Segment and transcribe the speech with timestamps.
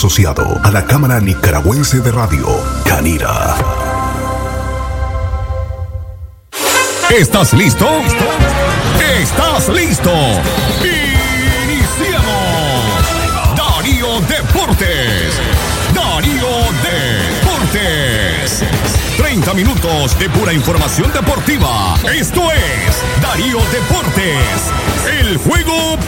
[0.00, 2.46] asociado a la Cámara Nicaragüense de Radio,
[2.86, 3.54] Canira.
[7.10, 7.86] ¿Estás listo?
[9.20, 10.10] ¿Estás listo?
[11.66, 12.32] Iniciamos.
[13.54, 15.34] Darío Deportes.
[15.94, 16.48] Darío
[16.80, 18.64] Deportes.
[19.18, 21.94] 30 minutos de pura información deportiva.
[22.10, 24.72] Esto es Darío Deportes.
[25.20, 25.98] El juego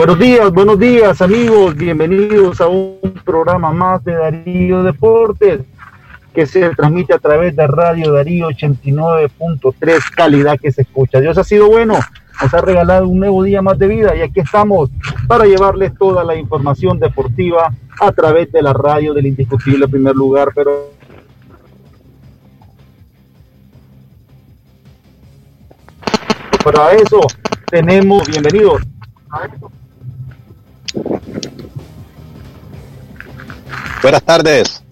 [0.00, 5.60] Buenos días, buenos días amigos, bienvenidos a un programa más de Darío Deportes
[6.32, 11.20] que se transmite a través de Radio Darío 89.3, calidad que se escucha.
[11.20, 11.98] Dios ha sido bueno,
[12.40, 14.88] nos ha regalado un nuevo día más de vida y aquí estamos
[15.28, 20.48] para llevarles toda la información deportiva a través de la radio del indiscutible primer lugar,
[20.54, 20.94] pero
[26.64, 27.20] para eso
[27.70, 28.80] tenemos, bienvenidos.
[34.02, 34.82] Buenas tardes.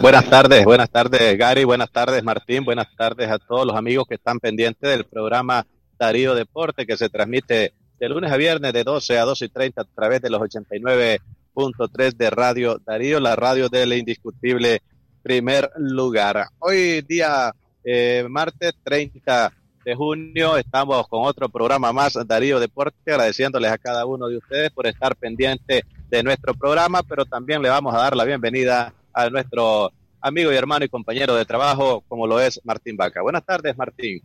[0.00, 4.16] Buenas tardes, buenas tardes Gary, buenas tardes Martín, buenas tardes a todos los amigos que
[4.16, 5.66] están pendientes del programa
[5.98, 9.80] Darío Deporte que se transmite de lunes a viernes de 12 a 12 y 30
[9.80, 14.82] a través de los 89.3 de Radio Darío, la radio del indiscutible
[15.22, 16.46] primer lugar.
[16.58, 17.54] Hoy día
[17.84, 19.52] eh, martes 30
[19.94, 24.86] junio estamos con otro programa más Darío Deporte, agradeciéndoles a cada uno de ustedes por
[24.86, 29.92] estar pendiente de nuestro programa, pero también le vamos a dar la bienvenida a nuestro
[30.20, 33.22] amigo y hermano y compañero de trabajo, como lo es Martín Vaca.
[33.22, 34.22] Buenas tardes, Martín.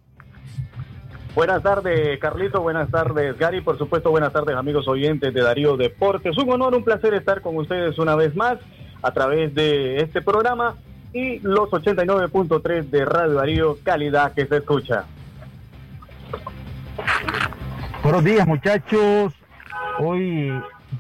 [1.36, 2.62] Buenas tardes, Carlito.
[2.62, 3.62] Buenas tardes, Gary.
[3.62, 6.38] Por supuesto, buenas tardes, amigos oyentes de Darío Deportes.
[6.38, 8.58] Un honor, un placer estar con ustedes una vez más
[9.02, 10.78] a través de este programa
[11.14, 15.06] y los 89.3 de Radio Darío, calidad que se escucha.
[18.06, 19.34] Buenos días, muchachos.
[19.98, 20.52] Hoy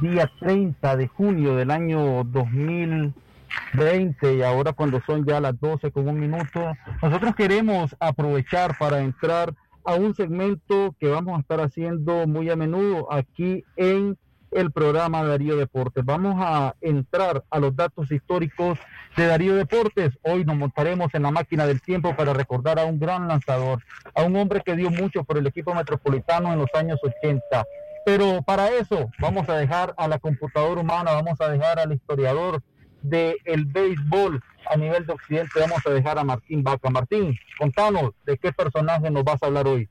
[0.01, 6.09] día 30 de junio del año 2020 y ahora cuando son ya las 12 con
[6.09, 6.73] un minuto,
[7.03, 12.55] nosotros queremos aprovechar para entrar a un segmento que vamos a estar haciendo muy a
[12.55, 14.17] menudo aquí en
[14.55, 16.03] el programa Darío Deportes.
[16.03, 18.79] Vamos a entrar a los datos históricos
[19.16, 20.17] de Darío Deportes.
[20.23, 23.83] Hoy nos montaremos en la máquina del tiempo para recordar a un gran lanzador,
[24.13, 27.66] a un hombre que dio mucho por el equipo metropolitano en los años 80
[28.05, 32.61] pero para eso vamos a dejar a la computadora humana, vamos a dejar al historiador
[33.01, 36.89] del el béisbol a nivel de Occidente, vamos a dejar a Martín Vaca.
[36.91, 39.89] Martín, contanos de qué personaje nos vas a hablar hoy.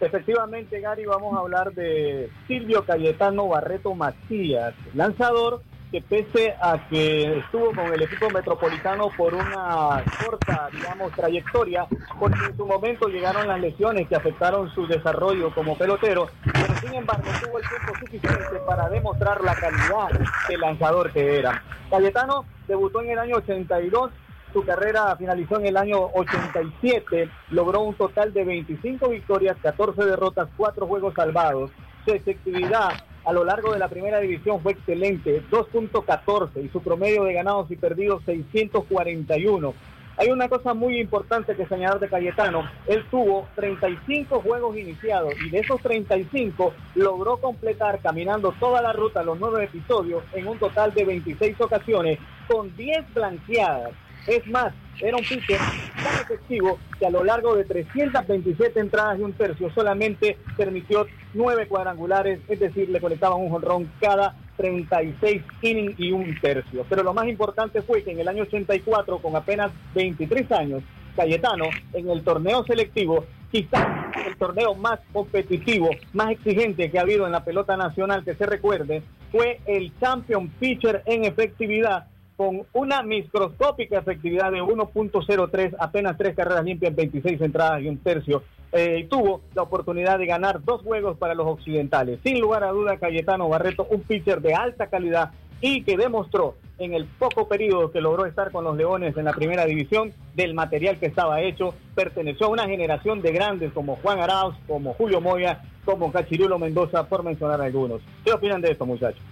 [0.00, 7.38] Efectivamente, Gary, vamos a hablar de Silvio Cayetano Barreto Macías, lanzador que pese a que
[7.38, 11.86] estuvo con el equipo metropolitano por una corta, digamos, trayectoria,
[12.18, 16.94] porque en su momento llegaron las lesiones que afectaron su desarrollo como pelotero, pero sin
[16.94, 20.08] embargo tuvo el tiempo suficiente para demostrar la calidad
[20.48, 21.62] de lanzador que era.
[21.88, 24.10] Cayetano debutó en el año 82
[24.56, 30.48] su carrera finalizó en el año 87, logró un total de 25 victorias, 14 derrotas,
[30.56, 31.70] 4 juegos salvados.
[32.06, 32.88] Su efectividad
[33.26, 37.70] a lo largo de la primera división fue excelente, 2.14 y su promedio de ganados
[37.70, 39.74] y perdidos 641.
[40.16, 42.66] Hay una cosa muy importante que señalar de Cayetano.
[42.86, 49.22] Él tuvo 35 juegos iniciados y de esos 35 logró completar caminando toda la ruta,
[49.22, 52.18] los nueve episodios, en un total de 26 ocasiones,
[52.48, 53.92] con 10 blanqueadas.
[54.26, 55.58] Es más, era un pitcher
[56.02, 61.68] tan efectivo que a lo largo de 327 entradas y un tercio solamente permitió nueve
[61.68, 66.84] cuadrangulares, es decir, le conectaban un jonrón cada 36 innings y un tercio.
[66.88, 70.82] Pero lo más importante fue que en el año 84, con apenas 23 años,
[71.14, 73.86] Cayetano, en el torneo selectivo, quizás
[74.26, 78.44] el torneo más competitivo, más exigente que ha habido en la pelota nacional, que se
[78.44, 82.06] recuerde, fue el champion pitcher en efectividad
[82.36, 88.42] con una microscópica efectividad de 1.03, apenas tres carreras limpias, 26 entradas y un tercio.
[88.72, 92.20] Eh, tuvo la oportunidad de ganar dos juegos para los occidentales.
[92.22, 95.30] Sin lugar a duda, Cayetano Barreto, un pitcher de alta calidad
[95.60, 99.32] y que demostró en el poco periodo que logró estar con los Leones en la
[99.32, 104.20] primera división del material que estaba hecho, perteneció a una generación de grandes como Juan
[104.20, 108.02] Arauz, como Julio Moya, como Cachirulo Mendoza, por mencionar algunos.
[108.24, 109.22] ¿Qué opinan de esto, muchachos?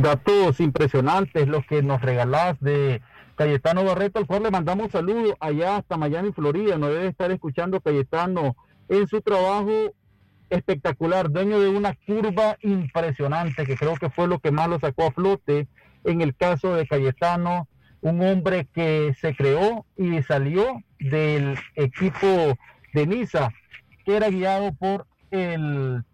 [0.00, 3.02] Datos impresionantes los que nos regalás de
[3.36, 6.78] Cayetano Barreto, al cual le mandamos saludos allá hasta Miami, Florida.
[6.78, 8.56] No debe estar escuchando Cayetano
[8.88, 9.94] en su trabajo
[10.48, 15.04] espectacular, dueño de una curva impresionante, que creo que fue lo que más lo sacó
[15.04, 15.68] a flote
[16.04, 17.68] en el caso de Cayetano,
[18.00, 22.56] un hombre que se creó y salió del equipo
[22.94, 23.50] de Niza,
[24.06, 26.04] que era guiado por el,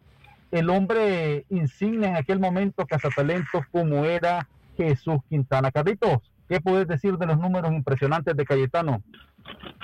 [0.51, 5.71] el hombre insignia en aquel momento, cazatalentos, como era Jesús Quintana.
[5.71, 9.03] Carlitos, ¿qué puedes decir de los números impresionantes de Cayetano?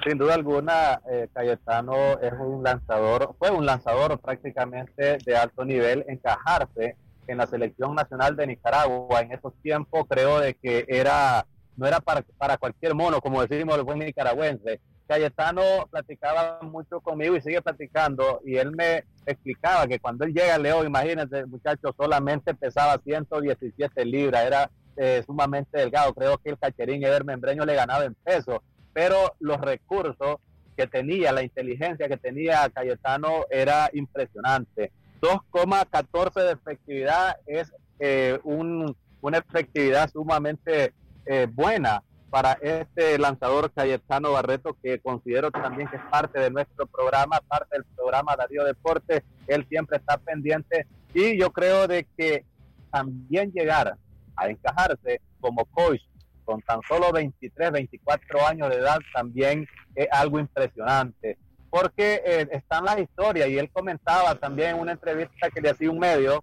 [0.06, 6.04] Sin duda alguna, eh, Cayetano es un lanzador, fue un lanzador prácticamente de alto nivel,
[6.08, 6.96] encajarse
[7.28, 12.00] en la selección nacional de Nicaragua en esos tiempos creo de que era no era
[12.00, 14.80] para, para cualquier mono, como decimos el buen nicaragüense.
[15.12, 20.54] Cayetano platicaba mucho conmigo y sigue platicando y él me explicaba que cuando él llega
[20.54, 26.48] a León, imagínense, el muchacho solamente pesaba 117 libras, era eh, sumamente delgado, creo que
[26.48, 28.62] el cacherín Eder Membreño le ganaba en peso
[28.94, 30.36] pero los recursos
[30.76, 34.92] que tenía, la inteligencia que tenía Cayetano era impresionante.
[35.20, 40.92] 2,14 de efectividad es eh, una efectividad sumamente
[41.26, 42.02] eh, buena
[42.32, 47.76] para este lanzador Cayetano Barreto, que considero también que es parte de nuestro programa, parte
[47.76, 49.22] del programa Darío Deporte.
[49.46, 52.46] Él siempre está pendiente y yo creo de que
[52.90, 53.98] también llegar
[54.34, 56.00] a encajarse como coach
[56.46, 61.36] con tan solo 23, 24 años de edad también es algo impresionante.
[61.68, 65.90] Porque eh, están las historias y él comentaba también en una entrevista que le hacía
[65.90, 66.42] un medio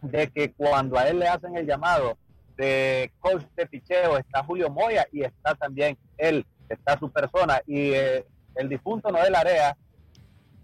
[0.00, 2.16] de que cuando a él le hacen el llamado
[2.56, 7.90] de coach de picheo está Julio Moya y está también él, está su persona y
[7.92, 8.24] eh,
[8.54, 9.76] el difunto Noel Area,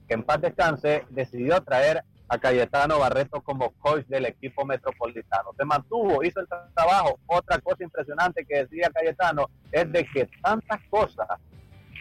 [0.06, 5.50] que en paz descanse, decidió traer a Cayetano Barreto como coach del equipo metropolitano.
[5.58, 7.18] Se mantuvo, hizo el trabajo.
[7.26, 11.26] Otra cosa impresionante que decía Cayetano es de que tantas cosas,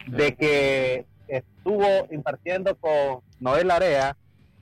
[0.06, 4.16] de que estuvo impartiendo con Noel Area,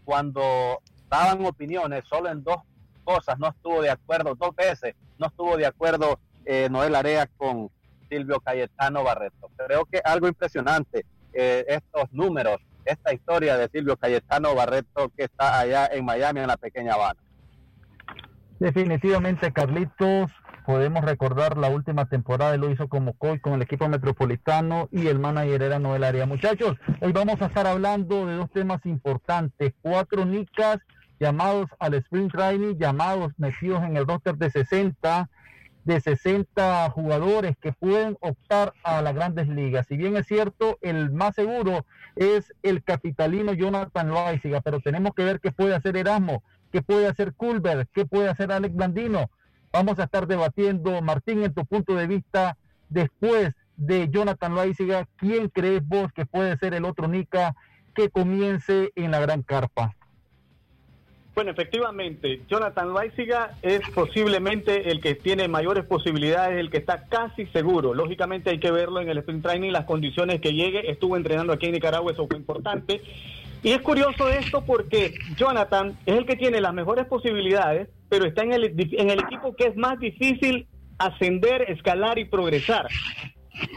[0.05, 2.57] cuando daban opiniones solo en dos
[3.03, 7.69] cosas, no estuvo de acuerdo, dos veces no estuvo de acuerdo eh, Noel Area con
[8.09, 9.49] Silvio Cayetano Barreto.
[9.55, 15.59] Creo que algo impresionante, eh, estos números esta historia de Silvio Cayetano Barreto que está
[15.59, 17.19] allá en Miami, en la pequeña Habana.
[18.59, 20.31] Definitivamente, Carlitos,
[20.65, 25.19] podemos recordar la última temporada, lo hizo como coach con el equipo metropolitano y el
[25.19, 26.25] manager era Noel Área.
[26.25, 30.79] Muchachos, hoy vamos a estar hablando de dos temas importantes, cuatro nicas
[31.19, 35.29] llamados al Spring Training, llamados metidos en el roster de 60,
[35.83, 39.87] de 60 jugadores que pueden optar a las grandes ligas.
[39.87, 41.85] Si bien es cierto, el más seguro
[42.15, 47.07] es el capitalino Jonathan Loaiziga, pero tenemos que ver qué puede hacer Erasmo, qué puede
[47.07, 49.31] hacer Culver, qué puede hacer Alex Blandino.
[49.71, 52.57] Vamos a estar debatiendo, Martín, en tu punto de vista,
[52.89, 57.55] después de Jonathan Loaiziga, ¿quién crees vos que puede ser el otro Nica
[57.93, 59.96] que comience en la gran carpa?
[61.37, 67.45] Bueno, efectivamente, Jonathan Weisiga es posiblemente el que tiene mayores posibilidades, el que está casi
[67.53, 67.93] seguro.
[67.93, 70.89] Lógicamente hay que verlo en el sprint training, las condiciones que llegue.
[70.89, 73.03] Estuvo entrenando aquí en Nicaragua, eso fue importante.
[73.61, 78.41] Y es curioso esto porque Jonathan es el que tiene las mejores posibilidades, pero está
[78.41, 78.63] en el,
[78.97, 80.65] en el equipo que es más difícil
[80.97, 82.87] ascender, escalar y progresar.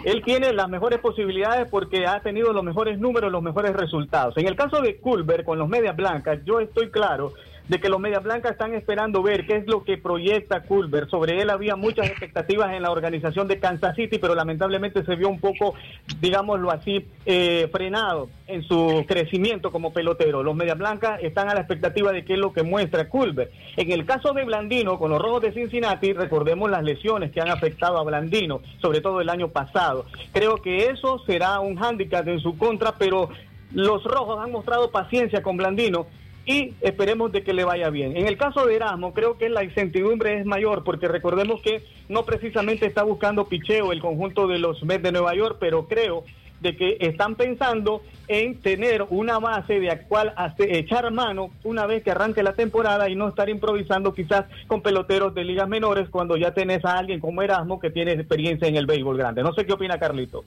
[0.07, 4.35] Él tiene las mejores posibilidades porque ha tenido los mejores números, los mejores resultados.
[4.39, 7.35] En el caso de Culver con los medias blancas, yo estoy claro
[7.69, 11.09] de que los Medias Blancas están esperando ver qué es lo que proyecta Culver.
[11.09, 15.29] Sobre él había muchas expectativas en la organización de Kansas City, pero lamentablemente se vio
[15.29, 15.75] un poco,
[16.21, 20.43] digámoslo así, eh, frenado en su crecimiento como pelotero.
[20.43, 23.51] Los Medias Blancas están a la expectativa de qué es lo que muestra Culver.
[23.77, 27.51] En el caso de Blandino, con los Rojos de Cincinnati, recordemos las lesiones que han
[27.51, 30.07] afectado a Blandino, sobre todo el año pasado.
[30.33, 33.29] Creo que eso será un hándicap en su contra, pero
[33.73, 36.07] los Rojos han mostrado paciencia con Blandino
[36.47, 38.17] y esperemos de que le vaya bien.
[38.17, 42.25] En el caso de Erasmo, creo que la incertidumbre es mayor porque recordemos que no
[42.25, 46.25] precisamente está buscando picheo el conjunto de los Mets de Nueva York, pero creo
[46.61, 52.03] de que están pensando en tener una base de la cual echar mano una vez
[52.03, 56.37] que arranque la temporada y no estar improvisando quizás con peloteros de ligas menores cuando
[56.37, 59.43] ya tenés a alguien como Erasmo que tiene experiencia en el béisbol grande.
[59.43, 60.45] No sé qué opina Carlito.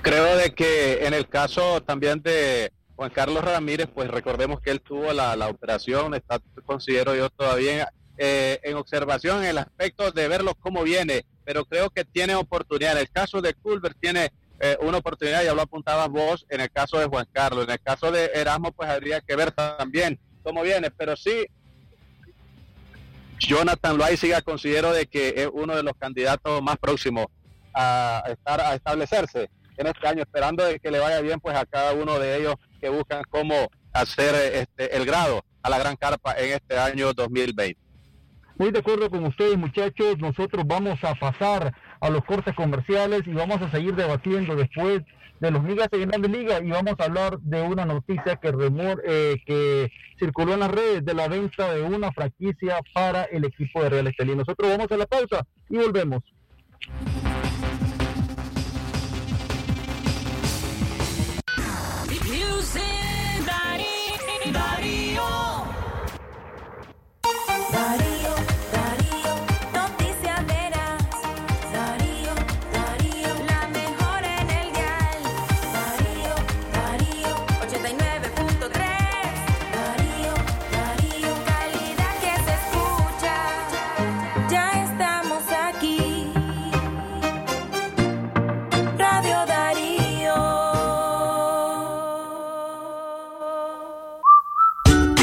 [0.00, 4.80] Creo de que en el caso también de Juan Carlos Ramírez, pues recordemos que él
[4.80, 10.54] tuvo la, operación, está, considero yo todavía eh, en observación en el aspecto de verlo
[10.54, 12.92] cómo viene, pero creo que tiene oportunidad.
[12.92, 14.30] En el caso de Culver tiene
[14.60, 17.80] eh, una oportunidad, ya lo apuntabas vos, en el caso de Juan Carlos, en el
[17.80, 21.46] caso de Erasmo, pues habría que ver también cómo viene, pero sí
[23.40, 27.26] Jonathan Loaiziga considero de que es uno de los candidatos más próximos
[27.74, 31.92] a estar a establecerse en este año, esperando que le vaya bien pues a cada
[31.92, 36.52] uno de ellos que buscan cómo hacer este, el grado a la gran carpa en
[36.52, 37.78] este año 2020.
[38.58, 40.18] Muy de acuerdo con ustedes, muchachos.
[40.18, 45.02] Nosotros vamos a pasar a los cortes comerciales y vamos a seguir debatiendo después
[45.40, 49.02] de los ligas de Grandes Liga y vamos a hablar de una noticia que remor,
[49.04, 53.82] eh, que circuló en las redes de la venta de una franquicia para el equipo
[53.82, 54.36] de Real Estelí.
[54.36, 56.22] Nosotros vamos a la pausa y volvemos.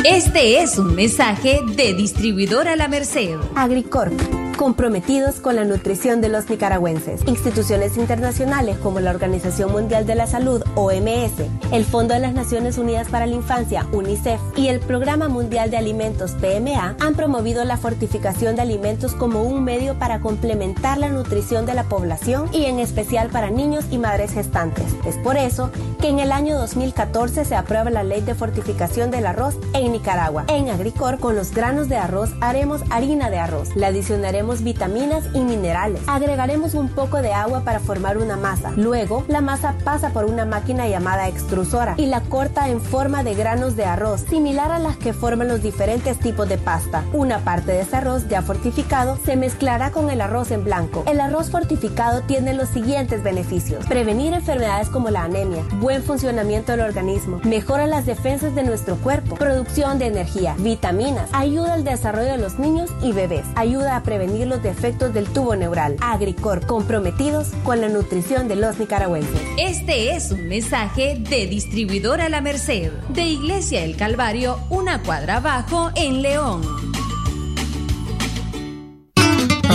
[0.09, 3.37] Este es un mensaje de Distribuidora La Merced.
[3.55, 7.21] Agricorp comprometidos con la nutrición de los nicaragüenses.
[7.27, 11.31] Instituciones internacionales como la Organización Mundial de la Salud, OMS,
[11.71, 15.77] el Fondo de las Naciones Unidas para la Infancia, UNICEF, y el Programa Mundial de
[15.77, 21.65] Alimentos, PMA, han promovido la fortificación de alimentos como un medio para complementar la nutrición
[21.65, 24.87] de la población y en especial para niños y madres gestantes.
[25.05, 29.25] Es por eso que en el año 2014 se aprueba la Ley de Fortificación del
[29.25, 30.43] Arroz en Nicaragua.
[30.49, 33.73] En Agricor, con los granos de arroz, haremos harina de arroz.
[33.77, 36.01] La adicionaremos vitaminas y minerales.
[36.07, 38.71] Agregaremos un poco de agua para formar una masa.
[38.75, 43.35] Luego, la masa pasa por una máquina llamada extrusora y la corta en forma de
[43.35, 47.03] granos de arroz, similar a las que forman los diferentes tipos de pasta.
[47.13, 51.03] Una parte de ese arroz ya fortificado se mezclará con el arroz en blanco.
[51.07, 53.85] El arroz fortificado tiene los siguientes beneficios.
[53.85, 59.35] Prevenir enfermedades como la anemia, buen funcionamiento del organismo, mejora las defensas de nuestro cuerpo,
[59.35, 64.38] producción de energía, vitaminas, ayuda al desarrollo de los niños y bebés, ayuda a prevenir
[64.45, 65.95] los defectos del tubo neural.
[66.01, 69.41] Agricor, comprometidos con la nutrición de los nicaragüenses.
[69.57, 75.91] Este es un mensaje de Distribuidora La Merced, de Iglesia El Calvario, una cuadra abajo
[75.95, 76.88] en León.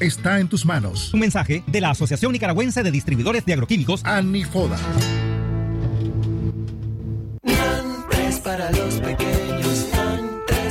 [0.00, 1.12] está en tus manos.
[1.12, 4.78] Un mensaje de la Asociación Nicaragüense de Distribuidores de Agroquímicos, Anifoda.
[8.42, 9.86] para los pequeños,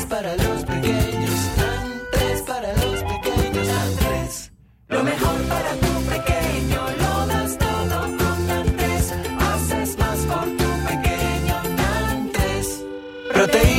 [0.08, 1.32] para los pequeños,
[2.46, 4.51] para los pequeños,
[4.89, 8.50] Lo mejor para tu pequeño lo das todo con
[9.39, 12.84] Haces más por tu pequeño Nantes.
[13.34, 13.73] Proteína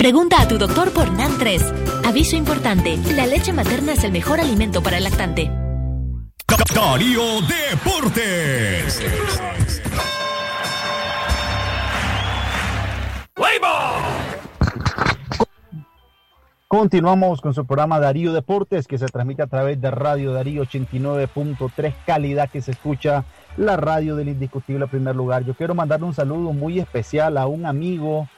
[0.00, 2.06] Pregunta a tu doctor por NAN3.
[2.06, 5.50] Aviso importante, la leche materna es el mejor alimento para el lactante.
[6.74, 9.02] Darío Deportes.
[16.66, 21.92] Continuamos con su programa Darío Deportes que se transmite a través de Radio Darío 89.3,
[22.06, 23.26] calidad que se escucha
[23.58, 25.44] la radio del indiscutible primer lugar.
[25.44, 28.30] Yo quiero mandarle un saludo muy especial a un amigo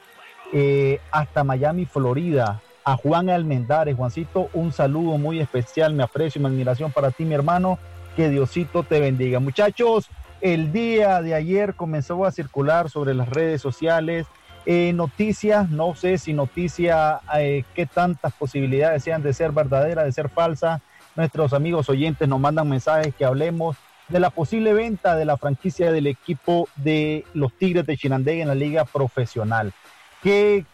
[0.53, 3.95] eh, hasta Miami, Florida, a Juan Almendares.
[3.95, 7.79] Juancito, un saludo muy especial, me aprecio y mi admiración para ti, mi hermano.
[8.15, 9.39] Que Diosito te bendiga.
[9.39, 14.27] Muchachos, el día de ayer comenzó a circular sobre las redes sociales
[14.65, 20.11] eh, noticias, no sé si noticia, eh, qué tantas posibilidades sean de ser verdadera, de
[20.11, 20.81] ser falsa.
[21.15, 23.75] Nuestros amigos oyentes nos mandan mensajes que hablemos
[24.07, 28.47] de la posible venta de la franquicia del equipo de los Tigres de Chinandega en
[28.47, 29.73] la liga profesional.
[30.23, 30.65] ¿Qué,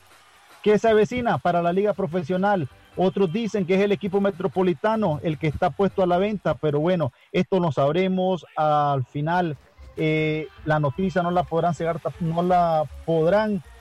[0.78, 2.70] se avecina para la liga profesional?
[2.96, 6.80] Otros dicen que es el equipo metropolitano el que está puesto a la venta, pero
[6.80, 9.58] bueno, esto lo sabremos al final.
[9.98, 11.74] Eh, la noticia no la podrán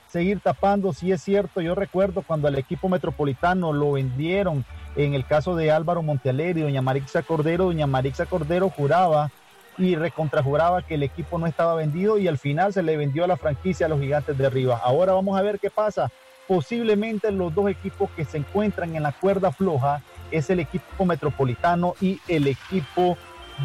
[0.09, 1.61] seguir tapando si es cierto.
[1.61, 4.65] Yo recuerdo cuando el equipo metropolitano lo vendieron
[4.97, 9.31] En el caso de Álvaro Montealegre y doña Marixa Cordero, doña Marixa Cordero juraba
[9.79, 13.29] y recontrajuraba que el equipo no estaba vendido y al final se le vendió a
[13.29, 14.81] la franquicia a los gigantes de arriba.
[14.83, 16.11] Ahora vamos a ver qué pasa.
[16.47, 21.95] Posiblemente los dos equipos que se encuentran en la cuerda floja es el equipo metropolitano
[22.01, 23.17] y el equipo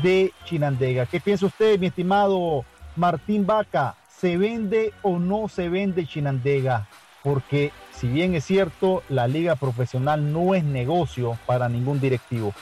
[0.03, 1.05] de Chinandega.
[1.05, 2.65] ¿Qué piensa usted, mi estimado
[2.95, 3.95] Martín Vaca?
[4.07, 6.87] ¿Se vende o no se vende Chinandega?
[7.23, 12.53] Porque si bien es cierto, la liga profesional no es negocio para ningún directivo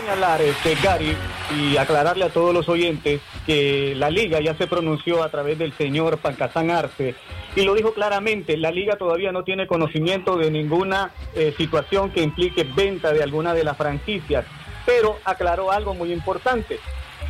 [0.00, 1.16] señalar, este, Gary,
[1.56, 5.72] y aclararle a todos los oyentes que la liga ya se pronunció a través del
[5.72, 7.14] señor Pancasán Arce
[7.56, 12.22] y lo dijo claramente, la liga todavía no tiene conocimiento de ninguna eh, situación que
[12.22, 14.44] implique venta de alguna de las franquicias,
[14.84, 16.78] pero aclaró algo muy importante.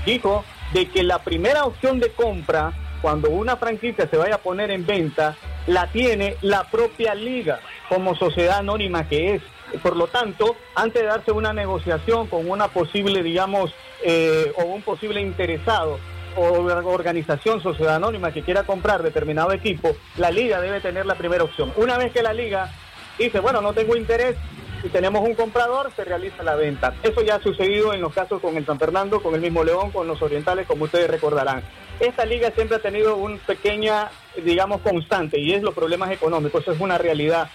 [0.04, 4.73] Dijo de que la primera opción de compra, cuando una franquicia se vaya a poner
[4.73, 5.37] en venta,
[5.68, 9.42] la tiene la propia liga como sociedad anónima que es.
[9.82, 14.82] Por lo tanto, antes de darse una negociación con una posible, digamos, eh, o un
[14.82, 15.99] posible interesado
[16.37, 21.44] o organización sociedad anónima que quiera comprar determinado equipo, la liga debe tener la primera
[21.44, 21.73] opción.
[21.76, 22.70] Una vez que la liga
[23.18, 24.37] dice, bueno, no tengo interés,
[24.82, 26.94] si tenemos un comprador, se realiza la venta.
[27.02, 29.90] Eso ya ha sucedido en los casos con el San Fernando, con el mismo León,
[29.90, 31.62] con los orientales, como ustedes recordarán.
[31.99, 34.11] Esta liga siempre ha tenido un pequeña,
[34.44, 37.49] digamos, constante, y es los problemas económicos, eso es una realidad.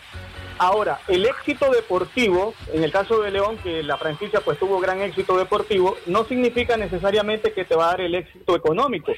[0.61, 5.01] Ahora, el éxito deportivo, en el caso de León, que la franquicia pues tuvo gran
[5.01, 9.11] éxito deportivo, no significa necesariamente que te va a dar el éxito económico.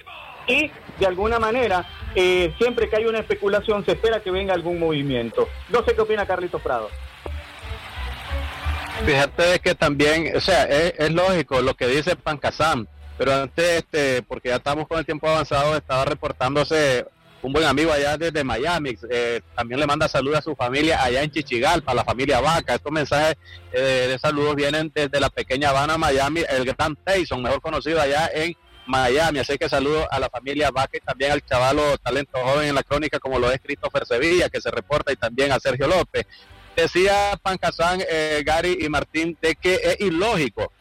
[0.48, 1.86] Y de alguna manera,
[2.16, 5.50] eh, siempre que hay una especulación, se espera que venga algún movimiento.
[5.68, 6.90] No sé qué opina Carlitos Prado.
[9.06, 14.48] Fíjate que también, o sea, es, lógico lo que dice Pancasam, pero antes, este, porque
[14.48, 17.06] ya estamos con el tiempo avanzado, estaba reportándose
[17.44, 21.22] un buen amigo allá desde Miami, eh, también le manda saludos a su familia allá
[21.22, 22.76] en Chichigalpa, a la familia Vaca.
[22.76, 23.36] Estos mensajes
[23.74, 28.30] eh, de saludos vienen desde la pequeña Habana, Miami, el gran Tyson, mejor conocido allá
[28.34, 28.56] en
[28.88, 29.40] Miami.
[29.40, 32.84] Así que saludos a la familia Vaca y también al chavalo talento joven en la
[32.84, 36.26] crónica, como lo es Christopher Sevilla, que se reporta, y también a Sergio López.
[36.78, 40.72] Decía Pancasán, eh, Gary y Martín, de que es ilógico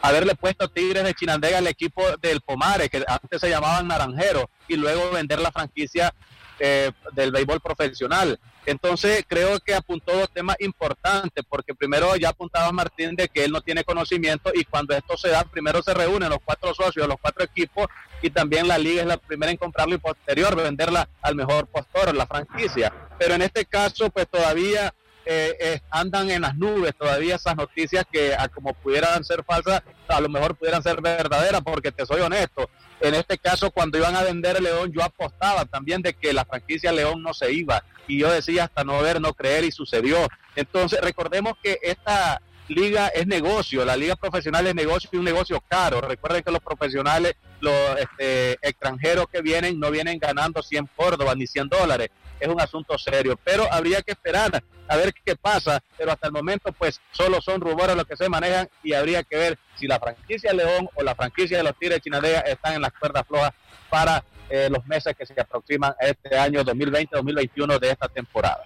[0.00, 4.76] haberle puesto Tigres de Chinandega al equipo del Pomare, que antes se llamaban Naranjero, y
[4.76, 6.14] luego vender la franquicia
[6.60, 8.38] eh, del béisbol profesional.
[8.66, 13.52] Entonces creo que apuntó dos temas importantes, porque primero ya apuntaba Martín de que él
[13.52, 17.16] no tiene conocimiento y cuando esto se da, primero se reúnen los cuatro socios, los
[17.20, 17.86] cuatro equipos
[18.20, 22.14] y también la liga es la primera en comprarlo y posterior venderla al mejor postor,
[22.14, 22.92] la franquicia.
[23.18, 24.92] Pero en este caso, pues todavía
[25.30, 30.20] eh, eh, andan en las nubes todavía esas noticias que como pudieran ser falsas, a
[30.22, 34.22] lo mejor pudieran ser verdaderas, porque te soy honesto, en este caso cuando iban a
[34.22, 38.32] vender León yo apostaba también de que la franquicia León no se iba y yo
[38.32, 40.16] decía hasta no ver, no creer y sucedió.
[40.56, 45.62] Entonces recordemos que esta liga es negocio, la liga profesional es negocio y un negocio
[45.68, 46.00] caro.
[46.00, 51.46] Recuerden que los profesionales, los este, extranjeros que vienen, no vienen ganando 100 Córdoba ni
[51.46, 52.08] 100 dólares.
[52.40, 55.82] Es un asunto serio, pero habría que esperar a ver qué pasa.
[55.96, 59.36] Pero hasta el momento, pues solo son rumores los que se manejan y habría que
[59.36, 62.82] ver si la franquicia León o la franquicia de los Tigres de Chinadea están en
[62.82, 63.52] las cuerdas flojas
[63.90, 68.64] para eh, los meses que se aproximan a este año 2020-2021 de esta temporada.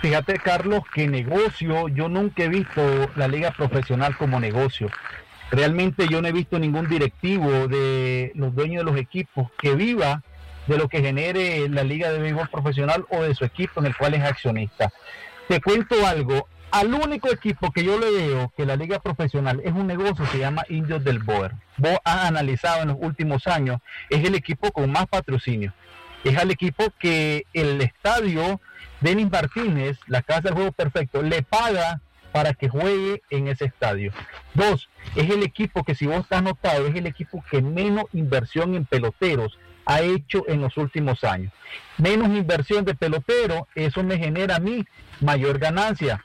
[0.00, 4.90] Fíjate, Carlos, que negocio, yo nunca he visto la liga profesional como negocio.
[5.50, 10.22] Realmente yo no he visto ningún directivo de los dueños de los equipos que viva
[10.66, 13.96] de lo que genere la liga de béisbol profesional o de su equipo en el
[13.96, 14.92] cual es accionista.
[15.48, 19.72] Te cuento algo, al único equipo que yo le veo que la liga profesional es
[19.72, 21.52] un negocio se llama Indios del Boer.
[21.76, 25.72] Vos has analizado en los últimos años, es el equipo con más patrocinio.
[26.24, 28.60] Es el equipo que el estadio
[29.00, 32.00] Denis Martínez, la Casa del Juego Perfecto, le paga
[32.32, 34.12] para que juegue en ese estadio.
[34.54, 38.74] Dos, es el equipo que si vos estás notado, es el equipo que menos inversión
[38.74, 41.52] en peloteros ha hecho en los últimos años.
[41.96, 44.84] Menos inversión de pelotero, eso me genera a mí
[45.20, 46.24] mayor ganancia.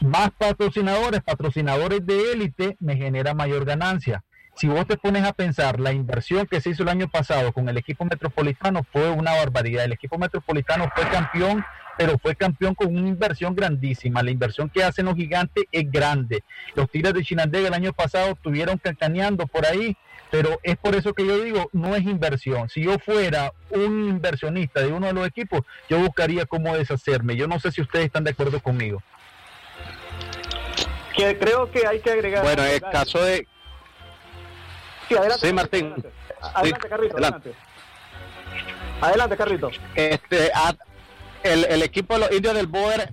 [0.00, 4.22] Más patrocinadores, patrocinadores de élite, me genera mayor ganancia.
[4.56, 7.68] Si vos te pones a pensar, la inversión que se hizo el año pasado con
[7.68, 9.84] el equipo metropolitano fue una barbaridad.
[9.84, 11.64] El equipo metropolitano fue campeón
[11.98, 14.22] pero fue campeón con una inversión grandísima.
[14.22, 16.44] La inversión que hacen los gigantes es grande.
[16.76, 19.96] Los Tigres de Chinandega el año pasado estuvieron cancaneando por ahí,
[20.30, 22.68] pero es por eso que yo digo, no es inversión.
[22.68, 27.34] Si yo fuera un inversionista de uno de los equipos, yo buscaría cómo deshacerme.
[27.34, 29.02] Yo no sé si ustedes están de acuerdo conmigo.
[31.16, 32.44] Que creo que hay que agregar.
[32.44, 33.48] Bueno, en el caso de.
[35.08, 35.46] Sí, adelante.
[35.46, 35.94] Sí, Martín.
[36.40, 37.52] Adelante, Carlito, adelante.
[39.00, 39.70] Adelante, Carlito.
[39.96, 40.52] Este,
[41.42, 43.12] el, equipo de los indios del Boer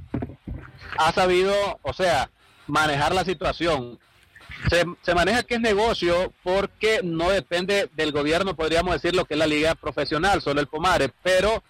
[0.97, 2.29] ha sabido, o sea,
[2.67, 3.99] manejar la situación.
[4.69, 9.35] Se, se, maneja que es negocio porque no depende del gobierno, podríamos decir, lo que
[9.35, 11.63] es la liga profesional, solo el Pomare, pero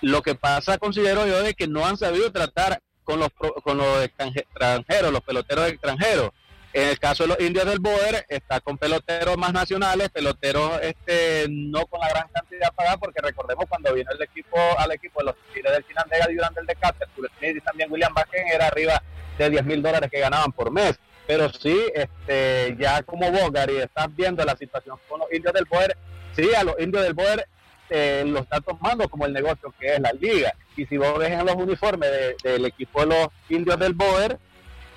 [0.00, 4.04] lo que pasa, considero yo, de que no han sabido tratar con los, con los
[4.04, 6.30] extranjeros, los peloteros extranjeros.
[6.72, 11.46] En el caso de los indios del Boer, está con peloteros más nacionales, peloteros este
[11.48, 15.26] no con la gran cantidad pagada, porque recordemos cuando vino el equipo al equipo de
[15.26, 17.08] los Tigres del Chinandega y durante el de Cáceres,
[17.40, 19.02] y también William Vázquez era arriba
[19.36, 20.96] de 10 mil dólares que ganaban por mes.
[21.26, 25.64] Pero sí, este, ya como vos, Gary, estás viendo la situación con los indios del
[25.64, 25.96] Boer,
[26.36, 27.46] sí, a los indios del Boer
[27.88, 30.52] eh, lo está tomando como el negocio que es la liga.
[30.76, 32.10] Y si vos ves en los uniformes
[32.42, 34.38] del equipo de los indios del Boer,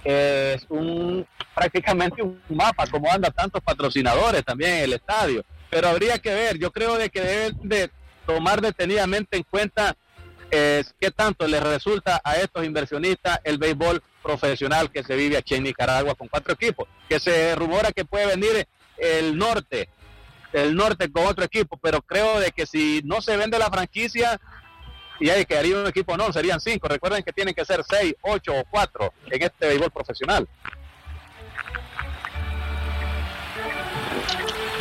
[0.03, 5.45] es un prácticamente un mapa, como anda tantos patrocinadores también en el estadio.
[5.69, 7.89] Pero habría que ver, yo creo de que deben de
[8.25, 9.95] tomar detenidamente en cuenta
[10.51, 15.55] eh, qué tanto les resulta a estos inversionistas el béisbol profesional que se vive aquí
[15.55, 19.89] en Nicaragua con cuatro equipos, que se rumora que puede venir el norte,
[20.53, 24.39] el norte con otro equipo, pero creo de que si no se vende la franquicia,
[25.19, 26.87] y ahí quedaría un equipo, no, serían cinco.
[26.87, 30.47] Recuerden que tienen que ser seis, ocho o cuatro en este béisbol profesional.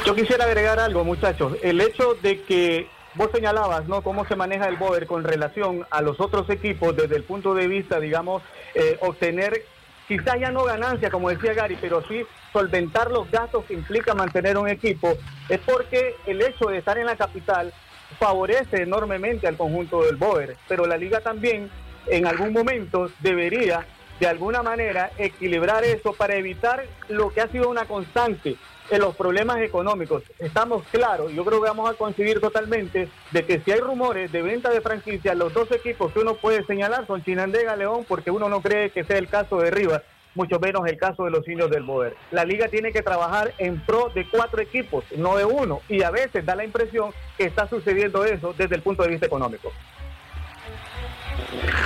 [0.04, 1.56] Yo quisiera agregar algo, muchachos.
[1.62, 4.02] El hecho de que vos señalabas, ¿no?
[4.02, 7.68] Cómo se maneja el Boer con relación a los otros equipos desde el punto de
[7.68, 8.42] vista, digamos,
[8.74, 9.62] eh, obtener
[10.08, 14.58] quizás ya no ganancia, como decía Gary, pero sí solventar los gastos que implica mantener
[14.58, 15.16] un equipo,
[15.48, 17.72] es porque el hecho de estar en la capital
[18.18, 21.70] favorece enormemente al conjunto del Boer, pero la liga también
[22.07, 23.87] en algún momento debería
[24.20, 28.57] de alguna manera equilibrar eso para evitar lo que ha sido una constante
[28.90, 30.22] en los problemas económicos.
[30.38, 34.42] Estamos claros, yo creo que vamos a coincidir totalmente de que si hay rumores de
[34.42, 38.48] venta de franquicias, los dos equipos que uno puede señalar son Chinandega, León, porque uno
[38.48, 40.03] no cree que sea el caso de Rivas,
[40.34, 42.16] mucho menos el caso de los indios del Boer.
[42.30, 46.10] La liga tiene que trabajar en pro de cuatro equipos, no de uno, y a
[46.10, 49.72] veces da la impresión que está sucediendo eso desde el punto de vista económico.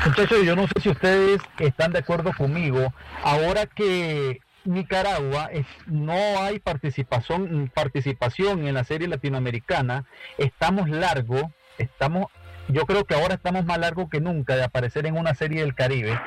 [0.07, 2.93] Muchachos, yo no sé si ustedes están de acuerdo conmigo.
[3.23, 5.51] Ahora que Nicaragua
[5.87, 10.05] no hay participación, participación en la serie latinoamericana,
[10.39, 12.27] estamos largo, estamos,
[12.69, 15.75] yo creo que ahora estamos más largo que nunca de aparecer en una serie del
[15.75, 16.21] Caribe.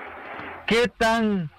[0.68, 1.50] ¿Qué tan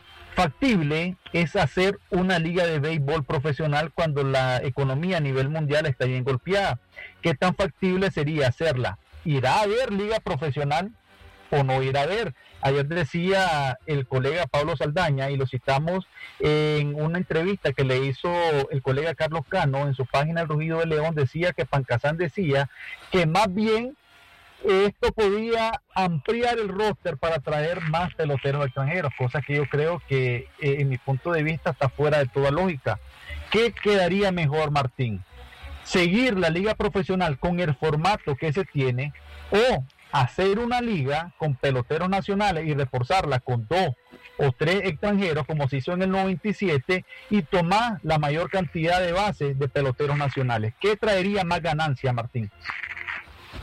[0.43, 6.07] factible es hacer una liga de béisbol profesional cuando la economía a nivel mundial está
[6.07, 6.79] bien golpeada?
[7.21, 8.99] ¿Qué tan factible sería hacerla?
[9.27, 10.93] ¿Irá a haber liga profesional
[11.51, 12.35] o no irá a haber?
[12.63, 16.07] Ayer decía el colega Pablo Saldaña y lo citamos
[16.39, 18.31] en una entrevista que le hizo
[18.71, 22.71] el colega Carlos Cano en su página El Rugido de León, decía que Pancasán decía
[23.13, 23.95] que más bien
[24.65, 30.49] esto podía ampliar el roster para traer más peloteros extranjeros, cosa que yo creo que
[30.61, 32.99] eh, en mi punto de vista está fuera de toda lógica.
[33.51, 35.25] ¿Qué quedaría mejor, Martín?
[35.83, 39.13] ¿Seguir la liga profesional con el formato que se tiene
[39.51, 43.95] o hacer una liga con peloteros nacionales y reforzarla con dos
[44.39, 49.13] o tres extranjeros como se hizo en el 97 y tomar la mayor cantidad de
[49.13, 50.75] bases de peloteros nacionales?
[50.81, 52.51] ¿Qué traería más ganancia, Martín?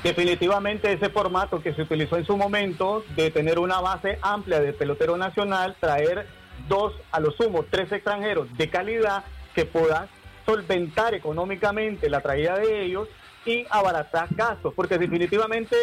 [0.04, 4.74] Definitivamente ese formato que se utilizó en su momento de tener una base amplia de
[4.74, 6.28] pelotero nacional, traer
[6.68, 9.24] dos, a lo sumo, tres extranjeros de calidad
[9.56, 10.08] que puedan
[10.46, 13.10] solventar económicamente la traída de ellos
[13.46, 15.76] y abaratar gastos, porque definitivamente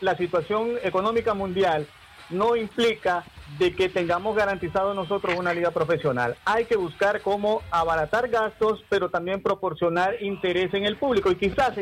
[0.00, 1.86] la situación económica mundial
[2.30, 3.24] no implica
[3.58, 6.36] de que tengamos garantizado nosotros una liga profesional.
[6.44, 11.76] Hay que buscar cómo abaratar gastos, pero también proporcionar interés en el público y quizás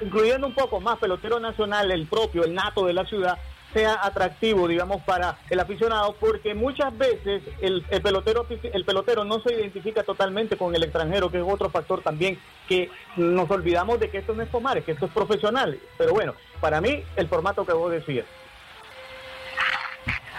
[0.00, 3.38] incluyendo un poco más pelotero nacional, el propio, el nato de la ciudad,
[3.72, 9.54] sea atractivo, digamos, para el aficionado, porque muchas veces el, pelotero el pelotero no se
[9.54, 14.18] identifica totalmente con el extranjero, que es otro factor también que nos olvidamos de que
[14.18, 15.78] esto no es Pomares, que esto es profesional.
[15.98, 18.26] Pero bueno, para mí, el formato que vos decías.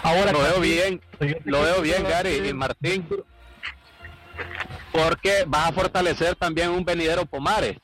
[0.02, 1.02] Ahora lo veo bien,
[1.43, 3.08] lo veo bien, Gary y Martín,
[4.91, 7.78] porque va a fortalecer también un venidero Pomares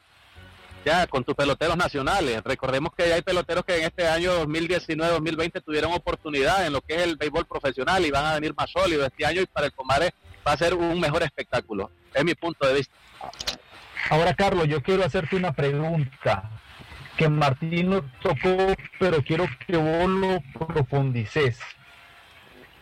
[0.85, 2.41] ya con tus peloteros nacionales.
[2.43, 7.01] Recordemos que hay peloteros que en este año 2019-2020 tuvieron oportunidad en lo que es
[7.01, 10.13] el béisbol profesional y van a venir más sólidos este año y para el Comare
[10.47, 11.89] va a ser un mejor espectáculo.
[12.13, 12.93] Es mi punto de vista.
[14.11, 16.51] Ahora, Carlos, yo quiero hacerte una pregunta
[17.17, 21.59] que Martín nos tocó, pero quiero que vos lo profundices.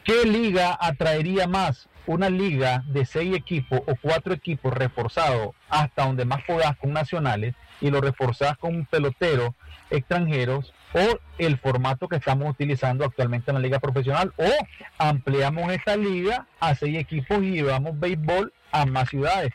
[0.04, 1.88] ¿Qué liga atraería más?
[2.06, 7.56] una liga de seis equipos o cuatro equipos reforzados hasta donde más puedas con nacionales
[7.84, 9.54] y lo reforzás con peloteros
[9.90, 14.50] extranjeros o el formato que estamos utilizando actualmente en la liga profesional o
[14.98, 19.52] ampliamos esta liga a seis equipos y llevamos béisbol a más ciudades.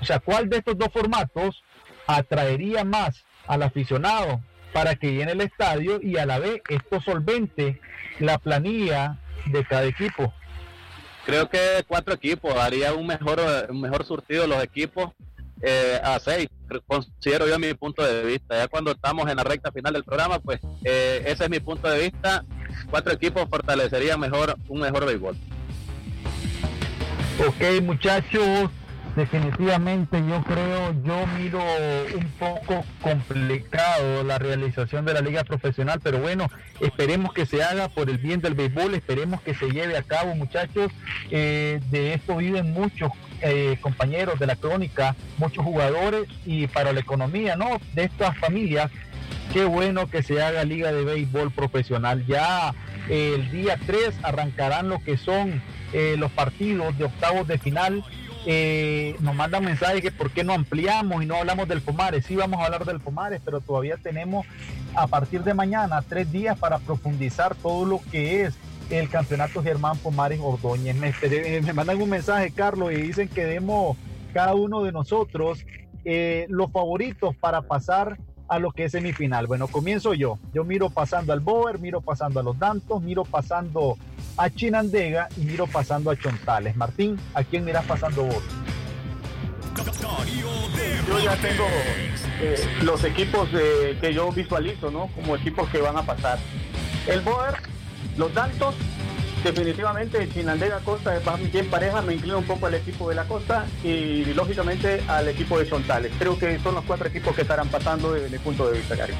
[0.00, 1.62] O sea, ¿cuál de estos dos formatos
[2.08, 7.80] atraería más al aficionado para que llene el estadio y a la vez esto solvente
[8.18, 10.34] la planilla de cada equipo?
[11.24, 15.12] Creo que cuatro equipos haría un mejor, un mejor surtido los equipos
[15.62, 16.48] eh, a seis,
[16.86, 18.56] considero yo mi punto de vista.
[18.56, 21.88] Ya cuando estamos en la recta final del programa, pues eh, ese es mi punto
[21.88, 22.44] de vista.
[22.90, 25.36] Cuatro equipos fortalecería mejor un mejor béisbol.
[27.46, 28.70] Ok, muchachos,
[29.18, 31.60] definitivamente yo creo, yo miro
[32.14, 36.48] un poco complicado la realización de la liga profesional, pero bueno,
[36.80, 40.36] esperemos que se haga por el bien del béisbol, esperemos que se lleve a cabo,
[40.36, 40.92] muchachos.
[41.32, 43.10] Eh, de esto viven muchos
[43.42, 47.80] eh, compañeros de la crónica, muchos jugadores y para la economía, ¿no?
[47.94, 48.88] De estas familias,
[49.52, 52.24] qué bueno que se haga liga de béisbol profesional.
[52.26, 52.72] Ya
[53.08, 55.60] eh, el día 3 arrancarán lo que son
[56.18, 58.04] los partidos de octavos de final.
[59.20, 62.24] Nos mandan mensajes que por qué no ampliamos y no hablamos del Pomares.
[62.26, 64.46] Sí vamos a hablar del Pomares, pero todavía tenemos
[64.94, 68.54] a partir de mañana tres días para profundizar todo lo que es
[68.90, 70.96] el campeonato Germán Pomares Ordóñez.
[70.96, 71.12] Me,
[71.60, 73.96] me, mandan un mensaje, Carlos, y dicen que demos
[74.32, 75.64] cada uno de nosotros
[76.04, 79.46] eh, los favoritos para pasar a lo que es semifinal.
[79.46, 80.38] Bueno, comienzo yo.
[80.54, 83.98] Yo miro pasando al Boer, miro pasando a los Dantos, miro pasando
[84.38, 86.76] a Chinandega y miro pasando a Chontales.
[86.76, 88.42] Martín, ¿a quién miras pasando vos?
[91.06, 91.64] Yo ya tengo
[92.40, 95.08] eh, los equipos que yo visualizo, ¿no?
[95.08, 96.38] Como equipos que van a pasar.
[97.06, 97.56] El Boer
[98.16, 98.74] los Dantos,
[99.44, 103.64] definitivamente Chinandega Costa es bien pareja, me inclino un poco al equipo de la Costa
[103.84, 106.12] y lógicamente al equipo de Chontales.
[106.18, 109.14] Creo que son los cuatro equipos que estarán pasando desde mi punto de vista, Gary.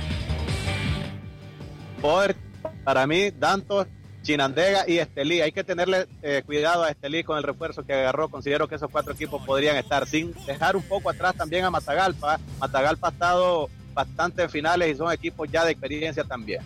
[2.02, 2.36] Poder,
[2.84, 3.86] para mí, Dantos,
[4.28, 5.40] Chinandega y Estelí.
[5.40, 8.28] Hay que tenerle eh, cuidado a Estelí con el refuerzo que agarró.
[8.28, 12.38] Considero que esos cuatro equipos podrían estar sin dejar un poco atrás también a Matagalpa.
[12.60, 16.60] Matagalpa ha estado bastante en finales y son equipos ya de experiencia también.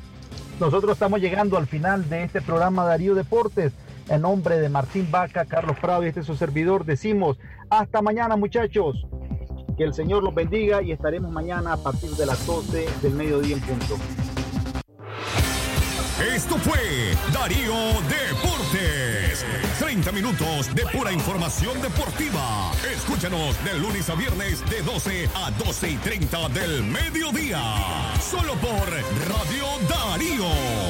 [0.59, 3.73] Nosotros estamos llegando al final de este programa Darío Deportes.
[4.09, 7.39] En nombre de Martín Vaca, Carlos Prado y este es su servidor, decimos
[7.71, 9.07] hasta mañana muchachos.
[9.79, 13.55] Que el Señor los bendiga y estaremos mañana a partir de las 12 del mediodía
[13.55, 13.97] en punto.
[16.31, 17.75] Esto fue Darío
[18.09, 19.45] Deportes.
[19.81, 22.71] 30 minutos de pura información deportiva.
[22.95, 27.61] Escúchanos de lunes a viernes de 12 a 12 y 30 del mediodía.
[28.21, 28.89] Solo por
[29.29, 30.83] Radio Darío.